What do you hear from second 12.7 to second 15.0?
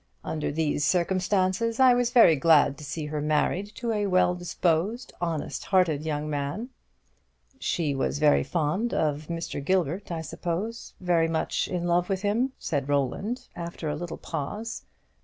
Roland, after a little pause.